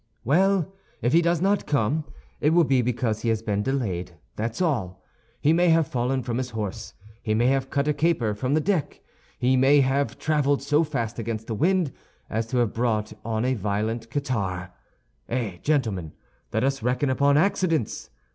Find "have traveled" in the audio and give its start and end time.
9.81-10.63